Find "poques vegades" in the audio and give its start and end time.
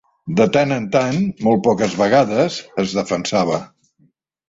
1.69-2.61